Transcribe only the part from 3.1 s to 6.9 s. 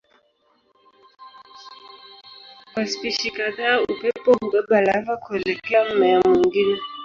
kadhaa upepo hubeba lava kuelekea mmea mwingine.